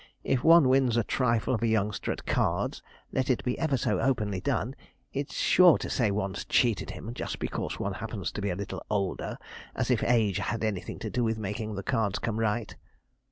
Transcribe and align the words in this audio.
If 0.23 0.43
one 0.43 0.67
wins 0.67 0.97
a 0.97 1.03
trifle 1.03 1.53
of 1.53 1.61
a 1.61 1.67
youngster 1.67 2.11
at 2.11 2.25
cards, 2.25 2.81
let 3.13 3.29
it 3.29 3.43
be 3.43 3.55
ever 3.59 3.77
so 3.77 3.99
openly 3.99 4.41
done, 4.41 4.75
it's 5.13 5.35
sure 5.35 5.77
to 5.77 5.91
say 5.91 6.09
one's 6.09 6.43
cheated 6.43 6.89
him, 6.89 7.13
just 7.13 7.37
because 7.37 7.79
one 7.79 7.93
happens 7.93 8.31
to 8.31 8.41
be 8.41 8.49
a 8.49 8.55
little 8.55 8.83
older, 8.89 9.37
as 9.75 9.91
if 9.91 10.03
age 10.03 10.37
had 10.37 10.63
anything 10.63 10.97
to 10.97 11.11
do 11.11 11.23
with 11.23 11.37
making 11.37 11.75
the 11.75 11.83
cards 11.83 12.17
come 12.17 12.39
right.' 12.39 12.75